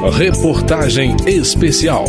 Reportagem 0.00 1.16
Especial. 1.26 2.04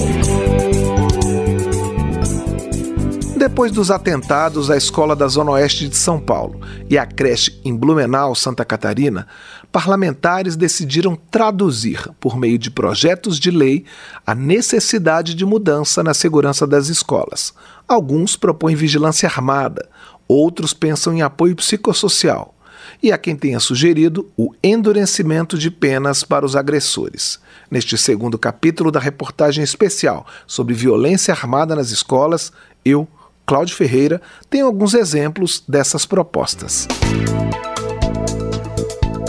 Depois 3.35 3.71
dos 3.71 3.89
atentados 3.89 4.69
à 4.69 4.77
escola 4.77 5.15
da 5.15 5.27
Zona 5.27 5.51
Oeste 5.51 5.89
de 5.89 5.97
São 5.97 6.19
Paulo 6.19 6.61
e 6.87 6.99
à 6.99 7.05
creche 7.05 7.59
em 7.65 7.75
Blumenau, 7.75 8.35
Santa 8.35 8.63
Catarina, 8.63 9.27
parlamentares 9.71 10.55
decidiram 10.55 11.17
traduzir, 11.31 12.07
por 12.19 12.37
meio 12.37 12.59
de 12.59 12.69
projetos 12.69 13.39
de 13.39 13.49
lei, 13.49 13.85
a 14.25 14.35
necessidade 14.35 15.33
de 15.33 15.43
mudança 15.43 16.03
na 16.03 16.13
segurança 16.13 16.67
das 16.67 16.89
escolas. 16.89 17.53
Alguns 17.87 18.35
propõem 18.35 18.75
vigilância 18.75 19.27
armada, 19.27 19.89
outros 20.27 20.75
pensam 20.75 21.11
em 21.15 21.23
apoio 21.23 21.55
psicossocial. 21.55 22.53
E 23.01 23.11
há 23.11 23.17
quem 23.17 23.35
tenha 23.35 23.59
sugerido 23.59 24.29
o 24.37 24.53
endurecimento 24.63 25.57
de 25.57 25.69
penas 25.69 26.23
para 26.23 26.45
os 26.45 26.55
agressores. 26.55 27.39
Neste 27.69 27.97
segundo 27.97 28.37
capítulo 28.37 28.91
da 28.91 28.99
reportagem 28.99 29.63
especial 29.63 30.25
sobre 30.47 30.73
violência 30.73 31.33
armada 31.33 31.75
nas 31.75 31.91
escolas, 31.91 32.51
eu, 32.83 33.07
Cláudio 33.45 33.75
Ferreira, 33.75 34.21
tem 34.49 34.61
alguns 34.61 34.93
exemplos 34.93 35.63
dessas 35.67 36.05
propostas. 36.05 36.87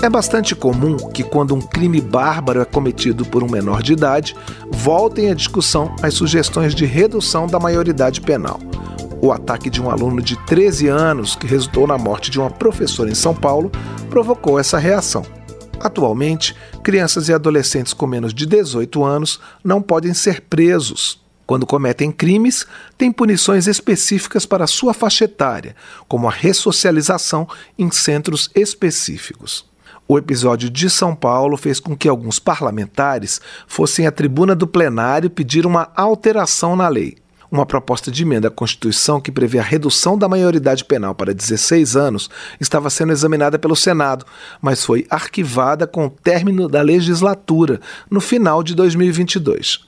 É 0.03 0.09
bastante 0.09 0.55
comum 0.55 0.97
que, 0.97 1.23
quando 1.23 1.55
um 1.55 1.61
crime 1.61 2.01
bárbaro 2.01 2.63
é 2.63 2.65
cometido 2.65 3.23
por 3.27 3.43
um 3.43 3.51
menor 3.51 3.83
de 3.83 3.93
idade, 3.93 4.35
voltem 4.71 5.31
à 5.31 5.35
discussão 5.35 5.95
as 6.03 6.15
sugestões 6.15 6.75
de 6.75 6.87
redução 6.87 7.47
da 7.47 7.61
maioridade 7.61 8.23
penal. 8.23 8.59
O 9.23 9.33
ataque 9.33 9.69
de 9.69 9.83
um 9.83 9.91
aluno 9.91 10.23
de 10.23 10.35
13 10.47 10.89
anos, 10.89 11.37
que 11.37 11.47
resultou 11.47 11.87
na 11.87 11.99
morte 11.99 12.31
de 12.31 12.41
uma 12.41 12.51
professora 12.51 13.11
em 13.11 13.15
São 13.15 13.35
Paulo, 13.35 13.71
provocou 14.09 14.59
essa 14.59 14.79
reação. 14.79 15.23
Atualmente, 15.79 16.57
crianças 16.83 17.29
e 17.29 17.33
adolescentes 17.33 17.93
com 17.93 18.07
menos 18.07 18.33
de 18.33 18.47
18 18.47 19.05
anos 19.05 19.39
não 19.63 19.83
podem 19.83 20.15
ser 20.15 20.41
presos. 20.43 21.21
Quando 21.47 21.67
cometem 21.67 22.11
crimes, 22.11 22.67
têm 22.97 23.13
punições 23.13 23.67
específicas 23.67 24.47
para 24.47 24.67
sua 24.67 24.95
faixa 24.95 25.27
etária, 25.27 25.77
como 26.09 26.27
a 26.27 26.33
ressocialização 26.33 27.47
em 27.79 27.91
centros 27.91 28.49
específicos. 28.55 29.69
O 30.09 30.17
episódio 30.17 30.71
de 30.71 30.89
São 30.89 31.15
Paulo 31.15 31.59
fez 31.59 31.79
com 31.79 31.95
que 31.95 32.09
alguns 32.09 32.39
parlamentares 32.39 33.39
fossem 33.67 34.07
à 34.07 34.11
tribuna 34.11 34.55
do 34.55 34.67
plenário 34.67 35.29
pedir 35.29 35.67
uma 35.67 35.91
alteração 35.95 36.75
na 36.75 36.89
lei. 36.89 37.20
Uma 37.51 37.67
proposta 37.67 38.13
de 38.13 38.23
emenda 38.23 38.47
à 38.47 38.51
Constituição 38.51 39.21
que 39.21 39.33
prevê 39.33 39.59
a 39.59 39.63
redução 39.63 40.17
da 40.17 40.29
maioridade 40.29 40.85
penal 40.85 41.17
para 41.17 41.35
16 41.35 41.97
anos 41.97 42.31
estava 42.61 42.89
sendo 42.89 43.13
examinada 43.13 43.59
pelo 43.59 43.75
Senado, 43.75 44.25
mas 44.63 44.85
foi 44.85 45.05
arquivada 45.11 45.85
com 45.85 46.07
o 46.07 46.11
término 46.11 46.69
da 46.69 46.81
legislatura, 46.81 47.81
no 48.09 48.21
final 48.21 48.63
de 48.63 48.73
2022. 48.77 49.81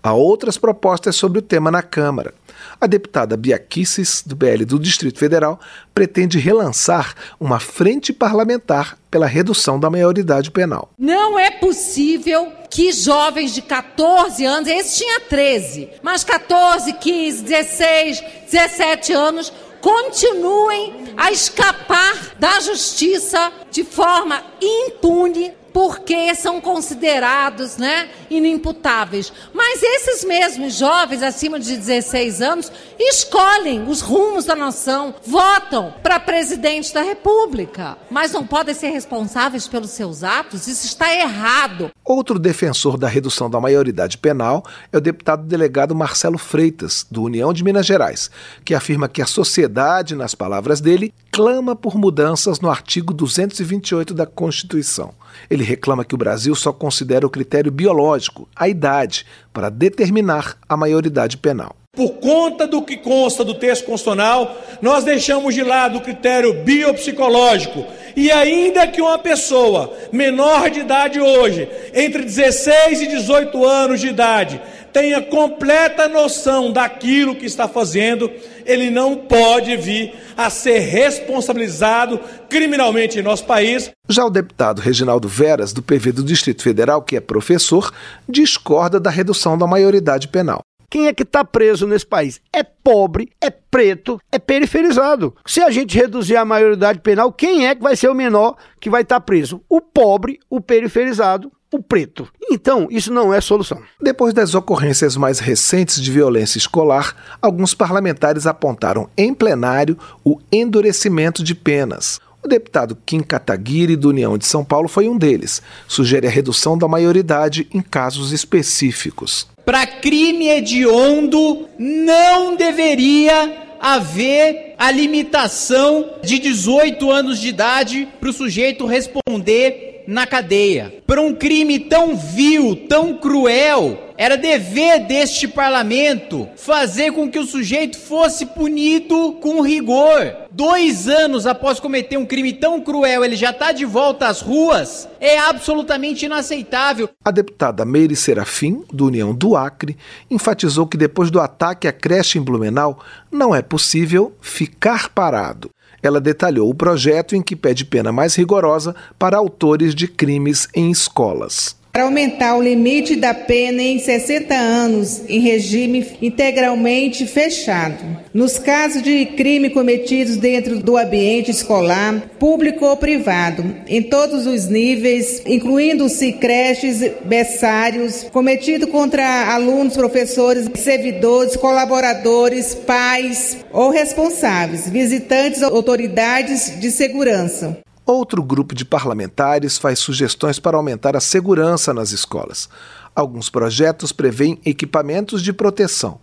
Há 0.00 0.12
outras 0.12 0.56
propostas 0.56 1.16
sobre 1.16 1.40
o 1.40 1.42
tema 1.42 1.72
na 1.72 1.82
Câmara. 1.82 2.32
A 2.80 2.86
deputada 2.86 3.36
Bia 3.36 3.58
Kicis, 3.58 4.22
do 4.24 4.36
BL 4.36 4.64
do 4.64 4.78
Distrito 4.78 5.18
Federal, 5.18 5.58
pretende 5.92 6.38
relançar 6.38 7.12
uma 7.40 7.58
frente 7.58 8.12
parlamentar 8.12 8.96
pela 9.10 9.26
redução 9.26 9.80
da 9.80 9.90
maioridade 9.90 10.52
penal. 10.52 10.92
Não 10.96 11.36
é 11.36 11.50
possível 11.50 12.52
que 12.70 12.92
jovens 12.92 13.52
de 13.52 13.62
14 13.62 14.44
anos, 14.44 14.68
esse 14.68 14.98
tinha 14.98 15.20
13, 15.20 15.88
mas 16.04 16.22
14, 16.22 16.92
15, 16.92 17.42
16, 17.42 18.22
17 18.48 19.12
anos, 19.12 19.52
continuem 19.80 21.14
a 21.16 21.32
escapar 21.32 22.36
da 22.38 22.60
justiça 22.60 23.52
de 23.72 23.82
forma 23.82 24.40
impune 24.60 25.52
porque 25.72 26.34
são 26.34 26.60
considerados 26.60 27.76
né, 27.76 28.08
inimputáveis. 28.30 29.32
Mas 29.52 29.82
esses 29.82 30.24
mesmos 30.24 30.74
jovens 30.74 31.22
acima 31.22 31.58
de 31.58 31.76
16 31.76 32.42
anos 32.42 32.72
escolhem 32.98 33.88
os 33.88 34.00
rumos 34.00 34.44
da 34.44 34.56
nação, 34.56 35.14
votam 35.24 35.94
para 36.02 36.20
presidente 36.20 36.92
da 36.92 37.02
República, 37.02 37.96
mas 38.10 38.32
não 38.32 38.46
podem 38.46 38.74
ser 38.74 38.88
responsáveis 38.88 39.68
pelos 39.68 39.90
seus 39.90 40.24
atos. 40.24 40.66
Isso 40.66 40.86
está 40.86 41.14
errado. 41.14 41.90
Outro 42.04 42.38
defensor 42.38 42.96
da 42.96 43.08
redução 43.08 43.50
da 43.50 43.60
maioridade 43.60 44.18
penal 44.18 44.64
é 44.92 44.96
o 44.96 45.00
deputado 45.00 45.44
delegado 45.44 45.94
Marcelo 45.94 46.38
Freitas, 46.38 47.06
do 47.10 47.22
União 47.22 47.52
de 47.52 47.62
Minas 47.62 47.86
Gerais, 47.86 48.30
que 48.64 48.74
afirma 48.74 49.08
que 49.08 49.22
a 49.22 49.26
sociedade, 49.26 50.14
nas 50.14 50.34
palavras 50.34 50.80
dele, 50.80 51.12
clama 51.30 51.76
por 51.76 51.96
mudanças 51.96 52.60
no 52.60 52.70
artigo 52.70 53.12
228 53.12 54.14
da 54.14 54.26
Constituição. 54.26 55.12
Ele 55.50 55.64
reclama 55.64 56.04
que 56.04 56.14
o 56.14 56.18
Brasil 56.18 56.54
só 56.54 56.72
considera 56.72 57.26
o 57.26 57.30
critério 57.30 57.70
biológico, 57.70 58.48
a 58.54 58.68
idade, 58.68 59.26
para 59.52 59.68
determinar 59.68 60.56
a 60.68 60.76
maioridade 60.76 61.36
penal. 61.36 61.74
Por 61.96 62.10
conta 62.20 62.64
do 62.64 62.82
que 62.82 62.96
consta 62.96 63.44
do 63.44 63.54
texto 63.54 63.84
constitucional, 63.84 64.56
nós 64.80 65.02
deixamos 65.02 65.52
de 65.52 65.64
lado 65.64 65.98
o 65.98 66.00
critério 66.00 66.62
biopsicológico. 66.62 67.84
E 68.14 68.30
ainda 68.30 68.86
que 68.86 69.02
uma 69.02 69.18
pessoa 69.18 69.92
menor 70.12 70.70
de 70.70 70.80
idade 70.80 71.20
hoje, 71.20 71.68
entre 71.92 72.22
16 72.22 73.02
e 73.02 73.06
18 73.08 73.64
anos 73.64 74.00
de 74.00 74.08
idade, 74.08 74.60
tenha 74.92 75.22
completa 75.22 76.08
noção 76.08 76.72
daquilo 76.72 77.34
que 77.34 77.46
está 77.46 77.68
fazendo, 77.68 78.30
ele 78.64 78.90
não 78.90 79.16
pode 79.16 79.76
vir 79.76 80.14
a 80.36 80.50
ser 80.50 80.78
responsabilizado 80.78 82.20
criminalmente 82.48 83.18
em 83.18 83.22
nosso 83.22 83.44
país. 83.44 83.90
Já 84.08 84.24
o 84.24 84.30
deputado 84.30 84.80
Reginaldo 84.80 85.28
Veras, 85.28 85.72
do 85.72 85.82
PV 85.82 86.12
do 86.12 86.22
Distrito 86.22 86.62
Federal, 86.62 87.02
que 87.02 87.16
é 87.16 87.20
professor, 87.20 87.92
discorda 88.28 89.00
da 89.00 89.10
redução 89.10 89.56
da 89.56 89.66
maioridade 89.66 90.28
penal. 90.28 90.60
Quem 90.90 91.06
é 91.06 91.12
que 91.12 91.22
está 91.22 91.44
preso 91.44 91.86
nesse 91.86 92.06
país? 92.06 92.40
É 92.50 92.62
pobre, 92.62 93.30
é 93.42 93.50
preto, 93.50 94.18
é 94.32 94.38
periferizado. 94.38 95.34
Se 95.46 95.60
a 95.60 95.70
gente 95.70 95.98
reduzir 95.98 96.36
a 96.36 96.46
maioridade 96.46 97.00
penal, 97.00 97.30
quem 97.30 97.66
é 97.66 97.74
que 97.74 97.82
vai 97.82 97.94
ser 97.94 98.08
o 98.08 98.14
menor 98.14 98.56
que 98.80 98.88
vai 98.88 99.02
estar 99.02 99.16
tá 99.16 99.20
preso? 99.20 99.60
O 99.68 99.82
pobre, 99.82 100.40
o 100.48 100.62
periferizado 100.62 101.52
o 101.72 101.82
preto. 101.82 102.28
Então, 102.50 102.88
isso 102.90 103.12
não 103.12 103.32
é 103.32 103.40
solução. 103.40 103.80
Depois 104.00 104.32
das 104.32 104.54
ocorrências 104.54 105.16
mais 105.16 105.38
recentes 105.38 106.00
de 106.00 106.10
violência 106.10 106.58
escolar, 106.58 107.14
alguns 107.42 107.74
parlamentares 107.74 108.46
apontaram 108.46 109.08
em 109.16 109.34
plenário 109.34 109.98
o 110.24 110.38
endurecimento 110.50 111.42
de 111.44 111.54
penas. 111.54 112.20
O 112.42 112.48
deputado 112.48 112.96
Kim 113.04 113.20
Kataguiri, 113.20 113.96
do 113.96 114.08
União 114.08 114.38
de 114.38 114.46
São 114.46 114.64
Paulo, 114.64 114.88
foi 114.88 115.08
um 115.08 115.18
deles. 115.18 115.60
Sugere 115.86 116.26
a 116.26 116.30
redução 116.30 116.78
da 116.78 116.86
maioridade 116.86 117.68
em 117.74 117.80
casos 117.80 118.32
específicos. 118.32 119.48
Para 119.64 119.86
crime 119.86 120.48
hediondo, 120.48 121.68
não 121.78 122.56
deveria 122.56 123.66
haver 123.80 124.74
a 124.78 124.90
limitação 124.90 126.14
de 126.22 126.38
18 126.38 127.10
anos 127.10 127.40
de 127.40 127.48
idade 127.48 128.08
para 128.18 128.30
o 128.30 128.32
sujeito 128.32 128.86
responder 128.86 129.87
na 130.08 130.26
cadeia. 130.26 131.02
Por 131.06 131.18
um 131.18 131.34
crime 131.34 131.78
tão 131.78 132.16
vil, 132.16 132.86
tão 132.88 133.18
cruel, 133.18 134.14
era 134.16 134.38
dever 134.38 135.00
deste 135.00 135.46
parlamento 135.46 136.48
fazer 136.56 137.12
com 137.12 137.30
que 137.30 137.38
o 137.38 137.44
sujeito 137.44 137.98
fosse 137.98 138.46
punido 138.46 139.34
com 139.34 139.60
rigor. 139.60 140.34
Dois 140.50 141.06
anos 141.08 141.46
após 141.46 141.78
cometer 141.78 142.16
um 142.16 142.24
crime 142.24 142.54
tão 142.54 142.80
cruel, 142.80 143.22
ele 143.22 143.36
já 143.36 143.50
está 143.50 143.70
de 143.70 143.84
volta 143.84 144.28
às 144.28 144.40
ruas. 144.40 145.06
É 145.20 145.38
absolutamente 145.38 146.24
inaceitável. 146.24 147.10
A 147.22 147.30
deputada 147.30 147.84
Meire 147.84 148.16
Serafim, 148.16 148.82
do 148.90 149.08
União 149.08 149.34
do 149.34 149.56
Acre, 149.56 149.94
enfatizou 150.30 150.86
que 150.86 150.96
depois 150.96 151.30
do 151.30 151.38
ataque 151.38 151.86
à 151.86 151.92
creche 151.92 152.38
em 152.38 152.42
Blumenau, 152.42 152.98
não 153.30 153.54
é 153.54 153.60
possível 153.60 154.34
ficar 154.40 155.10
parado. 155.10 155.68
Ela 156.08 156.20
detalhou 156.22 156.70
o 156.70 156.74
projeto 156.74 157.36
em 157.36 157.42
que 157.42 157.54
pede 157.54 157.84
pena 157.84 158.10
mais 158.10 158.34
rigorosa 158.34 158.96
para 159.18 159.36
autores 159.36 159.94
de 159.94 160.08
crimes 160.08 160.66
em 160.74 160.90
escolas 160.90 161.77
para 161.92 162.04
aumentar 162.04 162.56
o 162.56 162.62
limite 162.62 163.16
da 163.16 163.34
pena 163.34 163.82
em 163.82 163.98
60 163.98 164.54
anos 164.54 165.22
em 165.28 165.40
regime 165.40 166.06
integralmente 166.22 167.26
fechado. 167.26 168.18
Nos 168.32 168.58
casos 168.58 169.02
de 169.02 169.26
crime 169.26 169.70
cometidos 169.70 170.36
dentro 170.36 170.78
do 170.78 170.96
ambiente 170.96 171.50
escolar, 171.50 172.22
público 172.38 172.84
ou 172.84 172.96
privado, 172.96 173.64
em 173.88 174.02
todos 174.02 174.46
os 174.46 174.68
níveis, 174.68 175.42
incluindo-se 175.46 176.32
creches, 176.32 177.00
berçários, 177.24 178.24
cometido 178.32 178.86
contra 178.86 179.52
alunos, 179.52 179.94
professores, 179.94 180.70
servidores, 180.76 181.56
colaboradores, 181.56 182.74
pais 182.74 183.58
ou 183.72 183.90
responsáveis, 183.90 184.88
visitantes, 184.88 185.62
autoridades 185.62 186.78
de 186.78 186.90
segurança. 186.90 187.78
Outro 188.08 188.42
grupo 188.42 188.74
de 188.74 188.86
parlamentares 188.86 189.76
faz 189.76 189.98
sugestões 189.98 190.58
para 190.58 190.78
aumentar 190.78 191.14
a 191.14 191.20
segurança 191.20 191.92
nas 191.92 192.10
escolas. 192.10 192.66
Alguns 193.14 193.50
projetos 193.50 194.12
prevêem 194.12 194.58
equipamentos 194.64 195.42
de 195.42 195.52
proteção. 195.52 196.18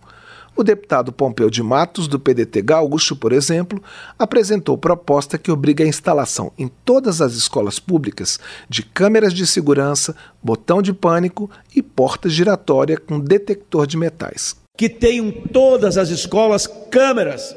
O 0.56 0.64
deputado 0.64 1.12
Pompeu 1.12 1.48
de 1.48 1.62
Matos, 1.62 2.08
do 2.08 2.18
PDT 2.18 2.60
Gaúcho, 2.62 3.14
por 3.14 3.32
exemplo, 3.32 3.80
apresentou 4.18 4.76
proposta 4.76 5.38
que 5.38 5.52
obriga 5.52 5.84
a 5.84 5.86
instalação 5.86 6.50
em 6.58 6.66
todas 6.66 7.22
as 7.22 7.34
escolas 7.34 7.78
públicas 7.78 8.40
de 8.68 8.82
câmeras 8.82 9.32
de 9.32 9.46
segurança, 9.46 10.16
botão 10.42 10.82
de 10.82 10.92
pânico 10.92 11.48
e 11.72 11.80
porta 11.80 12.28
giratória 12.28 12.98
com 12.98 13.20
detector 13.20 13.86
de 13.86 13.96
metais. 13.96 14.56
Que 14.76 14.88
tenham 14.88 15.30
todas 15.30 15.96
as 15.96 16.08
escolas 16.08 16.66
câmeras, 16.90 17.56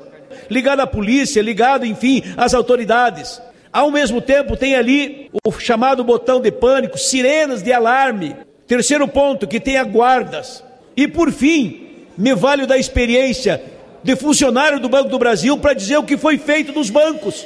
ligado 0.51 0.81
à 0.81 0.85
polícia, 0.85 1.41
ligado, 1.41 1.83
enfim, 1.83 2.21
às 2.37 2.53
autoridades. 2.53 3.41
Ao 3.71 3.92
mesmo 3.92 4.21
tempo, 4.21 4.57
tem 4.57 4.75
ali 4.75 5.30
o 5.45 5.51
chamado 5.51 6.04
botão 6.04 6.42
de 6.42 6.51
pânico, 6.51 6.98
sirenas 6.98 7.62
de 7.62 7.71
alarme. 7.71 8.36
Terceiro 8.66 9.07
ponto, 9.07 9.48
que 9.48 9.60
tenha 9.60 9.83
guardas. 9.83 10.63
E 10.98 11.07
por 11.07 11.31
fim, 11.31 11.88
me 12.18 12.33
valho 12.33 12.66
da 12.66 12.77
experiência 12.77 13.62
de 14.04 14.16
funcionário 14.16 14.80
do 14.80 14.89
Banco 14.89 15.10
do 15.10 15.19
Brasil 15.19 15.57
para 15.57 15.74
dizer 15.74 15.98
o 15.98 16.04
que 16.04 16.18
foi 16.18 16.38
feito 16.38 16.71
nos 16.71 16.89
bancos. 16.89 17.45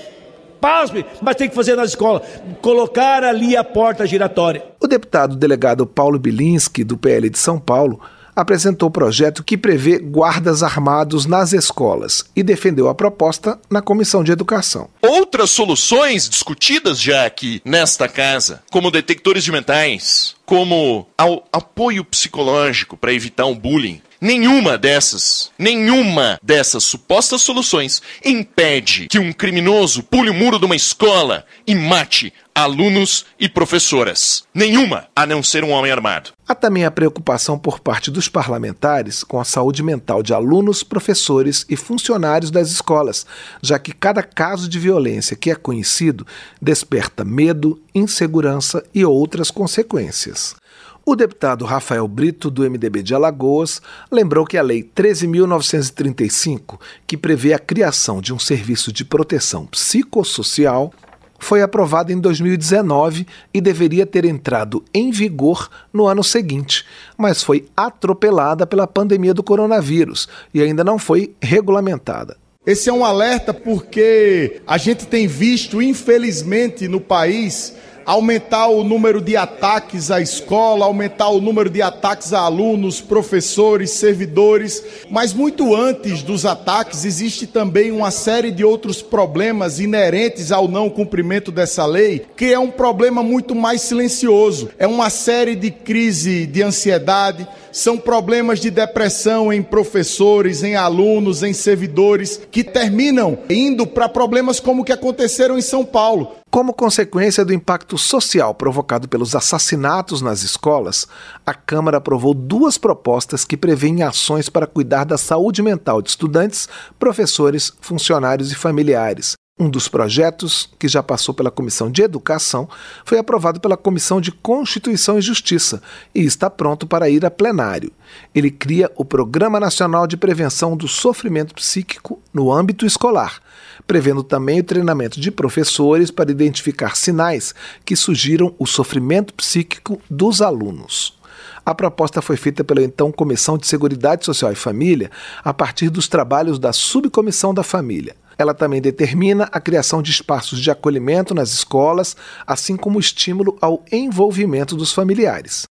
Pasme, 0.62 1.06
mas 1.22 1.36
tem 1.36 1.50
que 1.50 1.56
fazer 1.56 1.75
nas 1.75 1.90
escolas. 1.90 2.22
Colocar 2.62 3.24
ali 3.24 3.58
a 3.58 3.64
porta 3.64 4.08
giratória. 4.08 4.64
O 4.80 4.88
deputado 4.88 5.36
delegado 5.36 5.86
Paulo 5.86 6.18
Bilinski, 6.18 6.86
do 6.86 6.98
PL 6.98 7.30
de 7.30 7.38
São 7.38 7.60
Paulo, 7.60 8.00
apresentou 8.35 8.89
o 8.89 8.91
projeto 8.91 9.44
que 9.44 9.57
prevê 9.57 10.00
guardas 10.00 10.63
armados 10.63 11.25
nas 11.25 11.53
escolas 11.53 12.25
e 12.35 12.44
defendeu 12.44 12.89
a 12.89 12.95
proposta 12.95 13.59
na 13.69 13.81
Comissão 13.81 14.24
de 14.24 14.31
Educação. 14.31 14.89
Outras 15.01 15.50
soluções 15.50 16.30
discutidas 16.30 17.00
já 17.00 17.25
aqui 17.25 17.62
nesta 17.63 18.07
casa, 18.07 18.62
como 18.71 18.91
detectores 18.91 19.44
de 19.44 19.51
metais, 19.51 20.35
como 20.45 21.07
ao 21.18 21.47
apoio 21.51 22.03
psicológico 22.03 22.97
para 22.97 23.13
evitar 23.13 23.45
um 23.45 23.56
bullying, 23.56 24.01
Nenhuma 24.24 24.78
dessas, 24.78 25.52
nenhuma 25.60 26.40
dessas 26.42 26.86
supostas 26.86 27.42
soluções 27.42 28.02
impede 28.24 29.10
que 29.10 29.20
um 29.20 29.34
criminoso 29.34 30.02
pule 30.02 30.30
o 30.30 30.34
muro 30.34 30.58
de 30.58 30.64
uma 30.64 30.78
escola 30.78 31.46
e 31.68 31.75
mate 31.75 32.31
alunos 32.56 33.25
e 33.38 33.50
professoras. 33.50 34.46
Nenhuma, 34.54 35.10
a 35.14 35.25
não 35.25 35.44
ser 35.44 35.66
um 35.66 35.72
homem 35.72 35.92
armado. 35.92 36.31
Há 36.48 36.56
também 36.56 36.86
a 36.86 36.92
preocupação 36.92 37.60
por 37.60 37.81
parte 37.81 38.10
dos 38.10 38.30
parlamentares 38.30 39.25
com 39.25 39.42
a 39.42 39.44
saúde 39.44 39.84
mental 39.84 40.24
de 40.24 40.34
alunos, 40.34 40.84
professores 40.84 41.66
e 41.68 41.75
funcionários 41.75 42.50
das 42.50 42.72
escolas, 42.72 43.25
já 43.62 43.78
que 43.78 43.92
cada 43.92 44.24
caso 44.24 44.70
de 44.70 44.80
violência 44.80 45.36
que 45.36 45.52
é 45.52 45.56
conhecido 45.56 46.25
desperta 46.62 47.25
medo, 47.25 47.78
insegurança 47.94 48.86
e 48.96 49.04
outras 49.04 49.52
consequências. 49.52 50.56
O 51.05 51.17
deputado 51.17 51.65
Rafael 51.65 52.07
Brito, 52.07 52.50
do 52.50 52.61
MDB 52.61 53.03
de 53.03 53.13
Alagoas, 53.13 53.81
lembrou 54.09 54.45
que 54.45 54.57
a 54.57 54.61
Lei 54.61 54.81
13.935, 54.81 56.79
que 57.05 57.17
prevê 57.17 57.53
a 57.53 57.59
criação 57.59 58.21
de 58.21 58.33
um 58.33 58.39
serviço 58.39 58.89
de 58.91 59.03
proteção 59.03 59.65
psicossocial, 59.65 60.94
foi 61.38 61.61
aprovada 61.61 62.13
em 62.13 62.19
2019 62.21 63.27
e 63.53 63.59
deveria 63.59 64.05
ter 64.05 64.23
entrado 64.23 64.81
em 64.94 65.11
vigor 65.11 65.69
no 65.91 66.07
ano 66.07 66.23
seguinte, 66.23 66.85
mas 67.17 67.44
foi 67.44 67.65
atropelada 67.75 68.65
pela 68.65 68.88
pandemia 68.88 69.33
do 69.33 69.44
coronavírus 69.44 70.29
e 70.53 70.61
ainda 70.61 70.85
não 70.85 70.97
foi 70.97 71.35
regulamentada. 71.41 72.38
Esse 72.65 72.89
é 72.89 72.94
um 72.94 73.03
alerta 73.03 73.53
porque 73.53 74.61
a 74.65 74.77
gente 74.77 75.05
tem 75.05 75.27
visto, 75.27 75.81
infelizmente, 75.81 76.88
no 76.88 77.01
país 77.01 77.75
aumentar 78.05 78.67
o 78.67 78.83
número 78.83 79.21
de 79.21 79.35
ataques 79.35 80.11
à 80.11 80.21
escola, 80.21 80.85
aumentar 80.85 81.29
o 81.29 81.41
número 81.41 81.69
de 81.69 81.81
ataques 81.81 82.33
a 82.33 82.41
alunos, 82.41 83.01
professores, 83.01 83.91
servidores, 83.91 84.83
mas 85.09 85.33
muito 85.33 85.75
antes 85.75 86.21
dos 86.21 86.45
ataques 86.45 87.05
existe 87.05 87.47
também 87.47 87.91
uma 87.91 88.11
série 88.11 88.51
de 88.51 88.63
outros 88.63 89.01
problemas 89.01 89.79
inerentes 89.79 90.51
ao 90.51 90.67
não 90.67 90.89
cumprimento 90.89 91.51
dessa 91.51 91.85
lei, 91.85 92.25
que 92.35 92.53
é 92.53 92.59
um 92.59 92.71
problema 92.71 93.23
muito 93.23 93.55
mais 93.55 93.81
silencioso. 93.81 94.69
É 94.77 94.88
uma 94.88 95.09
série 95.09 95.55
de 95.55 95.71
crise 95.71 96.45
de 96.45 96.61
ansiedade, 96.61 97.47
são 97.71 97.97
problemas 97.97 98.59
de 98.59 98.69
depressão 98.69 99.51
em 99.51 99.61
professores, 99.61 100.63
em 100.63 100.75
alunos, 100.75 101.41
em 101.41 101.53
servidores, 101.53 102.39
que 102.51 102.63
terminam 102.63 103.39
indo 103.50 103.88
para 103.88 104.07
problemas 104.07 104.59
como 104.59 104.81
o 104.81 104.85
que 104.85 104.91
aconteceram 104.91 105.57
em 105.57 105.61
São 105.61 105.83
Paulo. 105.83 106.43
Como 106.53 106.71
consequência 106.71 107.44
do 107.44 107.51
impacto 107.51 107.97
social 107.97 108.53
provocado 108.53 109.09
pelos 109.09 109.35
assassinatos 109.35 110.21
nas 110.21 110.44
escolas, 110.44 111.07
a 111.44 111.51
Câmara 111.51 111.97
aprovou 111.97 112.31
duas 112.31 112.77
propostas 112.77 113.44
que 113.44 113.57
prevêem 113.57 114.03
ações 114.03 114.50
para 114.50 114.67
cuidar 114.67 115.03
da 115.03 115.17
saúde 115.17 115.63
mental 115.63 116.00
de 116.00 116.11
estudantes, 116.11 116.69
professores, 117.00 117.73
funcionários 117.81 118.51
e 118.51 118.55
familiares. 118.55 119.33
Um 119.59 119.67
dos 119.67 119.88
projetos, 119.88 120.69
que 120.77 120.88
já 120.88 121.01
passou 121.01 121.33
pela 121.33 121.50
Comissão 121.50 121.89
de 121.89 122.03
Educação, 122.03 122.69
foi 123.03 123.17
aprovado 123.17 123.59
pela 123.59 123.75
Comissão 123.75 124.21
de 124.21 124.31
Constituição 124.31 125.17
e 125.17 125.23
Justiça 125.23 125.81
e 126.13 126.21
está 126.21 126.51
pronto 126.51 126.85
para 126.85 127.09
ir 127.09 127.25
a 127.25 127.31
plenário. 127.31 127.91
Ele 128.33 128.51
cria 128.51 128.91
o 128.95 129.03
Programa 129.03 129.59
Nacional 129.59 130.05
de 130.05 130.17
Prevenção 130.17 130.77
do 130.77 130.88
Sofrimento 130.88 131.55
Psíquico 131.55 132.21
no 132.31 132.51
âmbito 132.51 132.85
escolar, 132.85 133.41
prevendo 133.88 134.24
também 134.24 134.59
o 134.59 134.63
treinamento 134.63 135.19
de 135.19 135.31
professores 135.31 136.12
para 136.12 136.31
identificar 136.31 136.95
sinais 136.95 137.53
que 137.85 137.95
sugiram 137.95 138.53
o 138.57 138.65
sofrimento 138.65 139.33
psíquico 139.33 140.01
dos 140.09 140.41
alunos. 140.41 141.18
A 141.65 141.74
proposta 141.74 142.21
foi 142.21 142.35
feita 142.35 142.63
pela 142.63 142.83
então 142.83 143.12
Comissão 143.12 143.57
de 143.57 143.68
Seguridade 143.68 144.25
Social 144.25 144.51
e 144.51 144.56
Família 144.56 145.09
a 145.44 145.53
partir 145.53 145.89
dos 145.89 146.07
trabalhos 146.07 146.59
da 146.59 146.74
Subcomissão 146.74 147.53
da 147.53 147.63
Família. 147.63 148.15
Ela 148.38 148.53
também 148.53 148.81
determina 148.81 149.47
a 149.51 149.59
criação 149.62 150.01
de 150.01 150.12
espaços 150.12 150.59
de 150.59 150.71
acolhimento 150.71 151.33
nas 151.33 151.53
escolas, 151.53 152.18
assim 152.45 152.75
como 152.75 153.00
estímulo 153.00 153.57
ao 153.62 153.83
envolvimento 153.91 154.75
dos 154.75 154.91
familiares. 154.91 155.63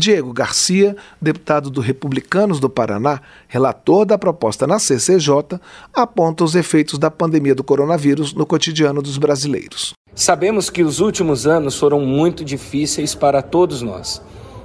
Diego 0.00 0.32
Garcia, 0.32 0.96
deputado 1.20 1.70
do 1.70 1.80
Republicanos 1.80 2.58
do 2.58 2.68
Paraná, 2.68 3.20
relator 3.46 4.04
da 4.04 4.18
proposta 4.18 4.66
na 4.66 4.78
CCJ, 4.78 5.60
aponta 5.94 6.42
os 6.42 6.56
efeitos 6.56 6.98
da 6.98 7.10
pandemia 7.10 7.54
do 7.54 7.62
coronavírus 7.62 8.34
no 8.34 8.44
cotidiano 8.44 9.00
dos 9.02 9.18
brasileiros. 9.18 9.92
Sabemos 10.14 10.68
que 10.68 10.82
os 10.82 10.98
últimos 10.98 11.46
anos 11.46 11.78
foram 11.78 12.00
muito 12.00 12.44
difíceis 12.44 13.14
para 13.14 13.42
todos 13.42 13.82
nós 13.82 14.20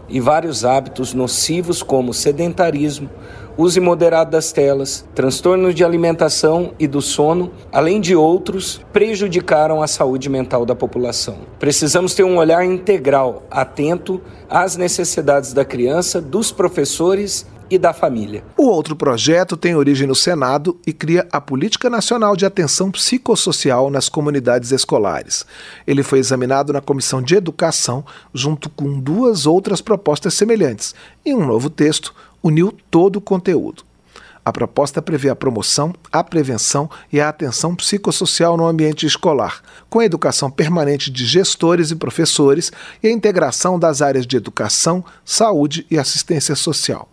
e 0.07 0.19
vários 0.19 0.63
hábitos 0.63 1.13
nocivos 1.13 1.81
como 1.81 2.13
sedentarismo, 2.13 3.09
uso 3.57 3.79
imoderado 3.79 4.31
das 4.31 4.51
telas, 4.51 5.05
transtornos 5.15 5.73
de 5.73 5.83
alimentação 5.83 6.73
e 6.77 6.87
do 6.87 7.01
sono, 7.01 7.51
além 7.71 8.01
de 8.01 8.15
outros, 8.15 8.81
prejudicaram 8.91 9.81
a 9.81 9.87
saúde 9.87 10.29
mental 10.29 10.65
da 10.65 10.75
população. 10.75 11.37
Precisamos 11.59 12.13
ter 12.13 12.23
um 12.23 12.37
olhar 12.37 12.65
integral, 12.65 13.43
atento 13.49 14.21
às 14.49 14.75
necessidades 14.75 15.53
da 15.53 15.63
criança, 15.63 16.21
dos 16.21 16.51
professores 16.51 17.45
e 17.69 17.77
da 17.77 17.93
família. 17.93 18.43
O 18.57 18.65
outro 18.65 18.95
projeto 18.95 19.57
tem 19.57 19.75
origem 19.75 20.07
no 20.07 20.15
Senado 20.15 20.79
e 20.85 20.93
cria 20.93 21.27
a 21.31 21.41
Política 21.41 21.89
Nacional 21.89 22.35
de 22.35 22.45
Atenção 22.45 22.91
Psicossocial 22.91 23.89
nas 23.89 24.09
Comunidades 24.09 24.71
Escolares. 24.71 25.45
Ele 25.85 26.03
foi 26.03 26.19
examinado 26.19 26.71
na 26.71 26.81
Comissão 26.81 27.21
de 27.21 27.35
Educação, 27.35 28.05
junto 28.33 28.69
com 28.69 28.99
duas 28.99 29.45
outras 29.45 29.81
propostas 29.81 30.33
semelhantes, 30.33 30.93
em 31.25 31.33
um 31.33 31.45
novo 31.45 31.69
texto 31.69 32.13
uniu 32.43 32.73
todo 32.91 33.17
o 33.17 33.21
conteúdo. 33.21 33.83
A 34.45 34.53
proposta 34.53 35.01
prevê 35.01 35.29
a 35.29 35.35
promoção, 35.35 35.91
a 36.11 36.23
prevenção 36.23 36.87
e 37.11 37.19
a 37.19 37.27
atenção 37.27 37.75
psicossocial 37.75 38.55
no 38.55 38.67
ambiente 38.67 39.03
escolar, 39.03 39.63
com 39.89 39.99
a 39.99 40.05
educação 40.05 40.51
permanente 40.51 41.09
de 41.09 41.25
gestores 41.25 41.89
e 41.89 41.95
professores 41.95 42.71
e 43.01 43.07
a 43.07 43.11
integração 43.11 43.79
das 43.79 44.03
áreas 44.03 44.27
de 44.27 44.37
educação, 44.37 45.03
saúde 45.25 45.87
e 45.89 45.97
assistência 45.97 46.55
social. 46.55 47.09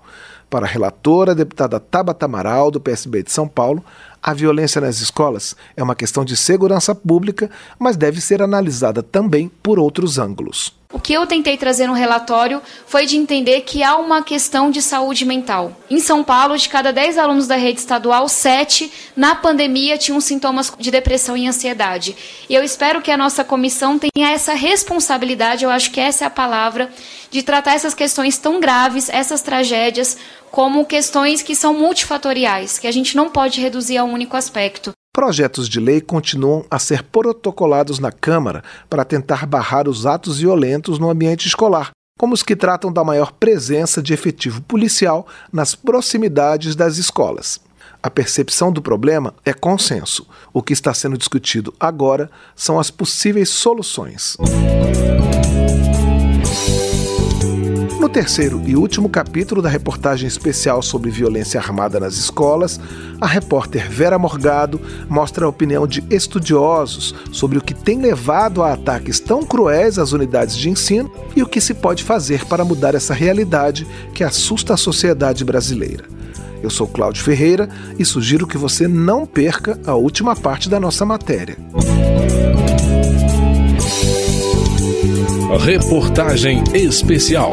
Para 0.52 0.66
a 0.66 0.68
relatora, 0.68 1.32
a 1.32 1.34
deputada 1.34 1.80
Tabata 1.80 2.26
Amaral, 2.26 2.70
do 2.70 2.78
PSB 2.78 3.22
de 3.22 3.32
São 3.32 3.48
Paulo, 3.48 3.82
a 4.22 4.34
violência 4.34 4.82
nas 4.82 5.00
escolas 5.00 5.56
é 5.74 5.82
uma 5.82 5.94
questão 5.94 6.26
de 6.26 6.36
segurança 6.36 6.94
pública, 6.94 7.50
mas 7.78 7.96
deve 7.96 8.20
ser 8.20 8.42
analisada 8.42 9.02
também 9.02 9.50
por 9.62 9.78
outros 9.78 10.18
ângulos. 10.18 10.74
O 10.92 11.00
que 11.00 11.14
eu 11.14 11.26
tentei 11.26 11.56
trazer 11.56 11.86
no 11.86 11.94
relatório 11.94 12.60
foi 12.86 13.06
de 13.06 13.16
entender 13.16 13.62
que 13.62 13.82
há 13.82 13.96
uma 13.96 14.22
questão 14.22 14.70
de 14.70 14.82
saúde 14.82 15.24
mental. 15.24 15.74
Em 15.90 15.98
São 15.98 16.22
Paulo, 16.22 16.56
de 16.58 16.68
cada 16.68 16.92
10 16.92 17.16
alunos 17.16 17.46
da 17.46 17.56
rede 17.56 17.80
estadual, 17.80 18.28
7 18.28 18.92
na 19.16 19.34
pandemia 19.34 19.96
tinham 19.96 20.20
sintomas 20.20 20.70
de 20.78 20.90
depressão 20.90 21.34
e 21.34 21.48
ansiedade. 21.48 22.14
E 22.46 22.54
eu 22.54 22.62
espero 22.62 23.00
que 23.00 23.10
a 23.10 23.16
nossa 23.16 23.42
comissão 23.42 23.98
tenha 23.98 24.30
essa 24.30 24.52
responsabilidade, 24.52 25.64
eu 25.64 25.70
acho 25.70 25.90
que 25.90 26.00
essa 26.00 26.24
é 26.24 26.26
a 26.26 26.30
palavra, 26.30 26.90
de 27.30 27.42
tratar 27.42 27.72
essas 27.72 27.94
questões 27.94 28.36
tão 28.36 28.60
graves, 28.60 29.08
essas 29.08 29.40
tragédias, 29.40 30.18
como 30.50 30.84
questões 30.84 31.42
que 31.42 31.56
são 31.56 31.72
multifatoriais, 31.72 32.78
que 32.78 32.86
a 32.86 32.92
gente 32.92 33.16
não 33.16 33.30
pode 33.30 33.62
reduzir 33.62 33.96
a 33.96 34.04
um 34.04 34.12
único 34.12 34.36
aspecto. 34.36 34.92
Projetos 35.14 35.68
de 35.68 35.78
lei 35.78 36.00
continuam 36.00 36.64
a 36.70 36.78
ser 36.78 37.02
protocolados 37.02 37.98
na 37.98 38.10
Câmara 38.10 38.64
para 38.88 39.04
tentar 39.04 39.44
barrar 39.44 39.86
os 39.86 40.06
atos 40.06 40.38
violentos 40.38 40.98
no 40.98 41.10
ambiente 41.10 41.46
escolar, 41.46 41.90
como 42.18 42.32
os 42.32 42.42
que 42.42 42.56
tratam 42.56 42.90
da 42.90 43.04
maior 43.04 43.30
presença 43.32 44.02
de 44.02 44.14
efetivo 44.14 44.62
policial 44.62 45.26
nas 45.52 45.74
proximidades 45.74 46.74
das 46.74 46.96
escolas. 46.96 47.60
A 48.02 48.08
percepção 48.08 48.72
do 48.72 48.80
problema 48.80 49.34
é 49.44 49.52
consenso. 49.52 50.26
O 50.50 50.62
que 50.62 50.72
está 50.72 50.94
sendo 50.94 51.18
discutido 51.18 51.74
agora 51.78 52.30
são 52.56 52.80
as 52.80 52.90
possíveis 52.90 53.50
soluções. 53.50 54.38
No 54.40 56.11
terceiro 58.12 58.62
e 58.66 58.76
último 58.76 59.08
capítulo 59.08 59.62
da 59.62 59.70
reportagem 59.70 60.28
especial 60.28 60.82
sobre 60.82 61.10
violência 61.10 61.58
armada 61.58 61.98
nas 61.98 62.14
escolas, 62.14 62.78
a 63.18 63.26
repórter 63.26 63.90
Vera 63.90 64.18
Morgado 64.18 64.78
mostra 65.08 65.46
a 65.46 65.48
opinião 65.48 65.86
de 65.86 66.04
estudiosos 66.10 67.14
sobre 67.32 67.56
o 67.56 67.62
que 67.62 67.72
tem 67.72 68.02
levado 68.02 68.62
a 68.62 68.74
ataques 68.74 69.18
tão 69.18 69.42
cruéis 69.42 69.98
às 69.98 70.12
unidades 70.12 70.58
de 70.58 70.68
ensino 70.68 71.10
e 71.34 71.42
o 71.42 71.46
que 71.46 71.60
se 71.60 71.72
pode 71.72 72.04
fazer 72.04 72.44
para 72.44 72.66
mudar 72.66 72.94
essa 72.94 73.14
realidade 73.14 73.86
que 74.12 74.22
assusta 74.22 74.74
a 74.74 74.76
sociedade 74.76 75.42
brasileira. 75.42 76.04
Eu 76.62 76.68
sou 76.68 76.86
Cláudio 76.86 77.24
Ferreira 77.24 77.68
e 77.98 78.04
sugiro 78.04 78.46
que 78.46 78.58
você 78.58 78.86
não 78.86 79.24
perca 79.24 79.80
a 79.86 79.94
última 79.94 80.36
parte 80.36 80.68
da 80.68 80.78
nossa 80.78 81.06
matéria. 81.06 81.56
Reportagem 85.58 86.64
especial. 86.74 87.52